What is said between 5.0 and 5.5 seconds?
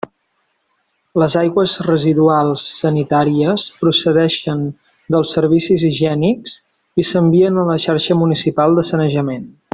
dels